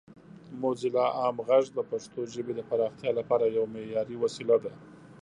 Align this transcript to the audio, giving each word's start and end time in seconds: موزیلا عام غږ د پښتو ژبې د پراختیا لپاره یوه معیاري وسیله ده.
موزیلا 0.61 1.05
عام 1.19 1.37
غږ 1.47 1.65
د 1.73 1.79
پښتو 1.91 2.19
ژبې 2.33 2.53
د 2.55 2.61
پراختیا 2.69 3.11
لپاره 3.19 3.45
یوه 3.55 3.71
معیاري 3.73 4.15
وسیله 4.23 4.57
ده. 4.63 4.71